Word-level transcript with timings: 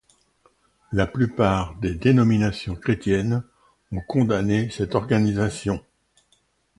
La 0.91 1.05
plupart 1.05 1.75
des 1.75 1.93
dénominations 1.93 2.73
chrétiennes 2.73 3.43
ont 3.91 4.01
condamné 4.07 4.71
cette 4.71 4.95
organisation. 4.95 5.85